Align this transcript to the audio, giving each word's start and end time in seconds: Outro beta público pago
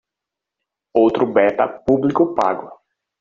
Outro 0.95 1.27
beta 1.31 1.67
público 1.67 2.33
pago 2.33 2.71